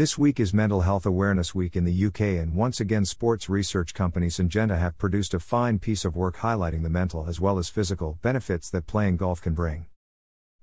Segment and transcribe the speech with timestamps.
[0.00, 3.92] This week is Mental Health Awareness Week in the UK, and once again, sports research
[3.92, 7.68] company Syngenta have produced a fine piece of work highlighting the mental as well as
[7.68, 9.84] physical benefits that playing golf can bring.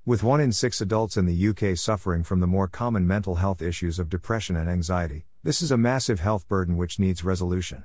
[0.08, 3.62] With one in six adults in the UK suffering from the more common mental health
[3.62, 7.84] issues of depression and anxiety, this is a massive health burden which needs resolution.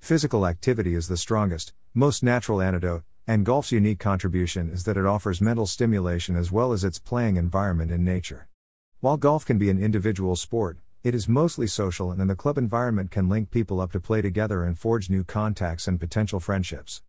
[0.00, 5.04] Physical activity is the strongest, most natural antidote, and golf's unique contribution is that it
[5.04, 8.48] offers mental stimulation as well as its playing environment in nature.
[9.00, 12.58] While golf can be an individual sport, it is mostly social and in the club
[12.58, 17.00] environment can link people up to play together and forge new contacts and potential friendships.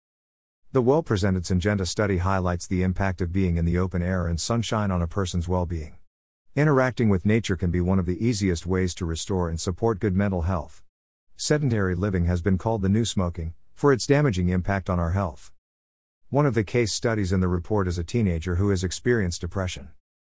[0.71, 4.39] The well presented Syngenta study highlights the impact of being in the open air and
[4.39, 5.97] sunshine on a person's well being.
[6.55, 10.15] Interacting with nature can be one of the easiest ways to restore and support good
[10.15, 10.83] mental health.
[11.35, 15.51] Sedentary living has been called the new smoking, for its damaging impact on our health.
[16.29, 19.89] One of the case studies in the report is a teenager who has experienced depression.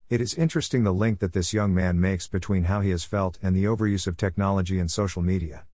[0.09, 3.37] It is interesting the link that this young man makes between how he has felt
[3.43, 5.65] and the overuse of technology and social media.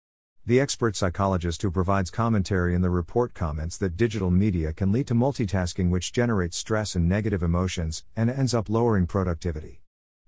[0.44, 5.06] The expert psychologist who provides commentary in the report comments that digital media can lead
[5.06, 9.82] to multitasking, which generates stress and negative emotions, and ends up lowering productivity.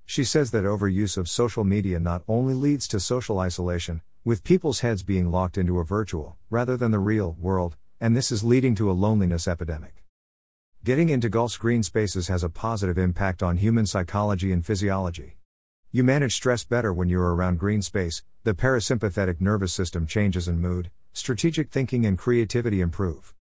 [0.04, 4.80] She says that overuse of social media not only leads to social isolation, with people's
[4.80, 8.76] heads being locked into a virtual, rather than the real, world, and this is leading
[8.76, 10.05] to a loneliness epidemic.
[10.86, 15.36] Getting into golf's green spaces has a positive impact on human psychology and physiology.
[15.90, 20.60] You manage stress better when you're around green space, the parasympathetic nervous system changes and
[20.60, 23.34] mood, strategic thinking and creativity improve.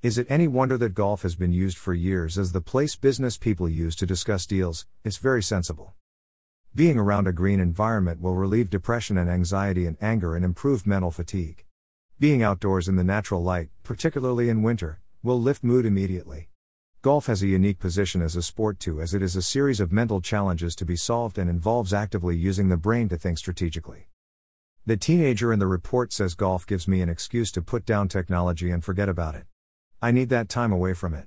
[0.00, 3.36] Is it any wonder that golf has been used for years as the place business
[3.36, 4.86] people use to discuss deals?
[5.02, 5.94] It's very sensible.
[6.72, 11.10] Being around a green environment will relieve depression and anxiety and anger and improve mental
[11.10, 11.64] fatigue.
[12.20, 16.48] Being outdoors in the natural light, particularly in winter, will lift mood immediately.
[17.02, 19.90] Golf has a unique position as a sport too, as it is a series of
[19.90, 24.06] mental challenges to be solved and involves actively using the brain to think strategically.
[24.86, 28.70] The teenager in the report says golf gives me an excuse to put down technology
[28.70, 29.46] and forget about it.
[30.00, 31.26] I need that time away from it.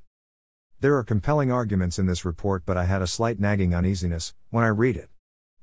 [0.80, 4.64] There are compelling arguments in this report, but I had a slight nagging uneasiness when
[4.64, 5.09] I read it.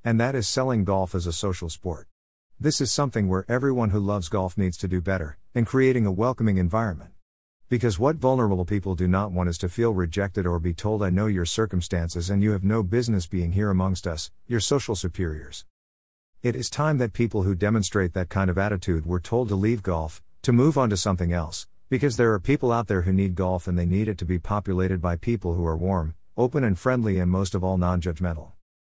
[0.05, 2.07] And that is selling golf as a social sport.
[2.61, 6.13] This is something where everyone who loves golf needs to do better, in creating a
[6.13, 7.13] welcoming environment.
[7.73, 11.09] Because what vulnerable people do not want is to feel rejected or be told, I
[11.09, 15.65] know your circumstances and you have no business being here amongst us, your social superiors.
[16.43, 19.83] It is time that people who demonstrate that kind of attitude were told to leave
[19.83, 23.35] golf, to move on to something else, because there are people out there who need
[23.35, 26.79] golf and they need it to be populated by people who are warm, open, and
[26.79, 28.52] friendly, and most of all non judgmental.